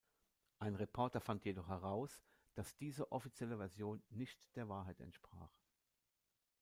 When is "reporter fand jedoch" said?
0.73-1.67